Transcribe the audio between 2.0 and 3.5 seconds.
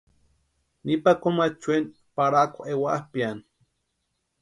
parhakwa ewapʼiani.